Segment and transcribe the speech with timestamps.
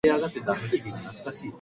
[0.03, 1.33] ホラふたりだけの静かな夜を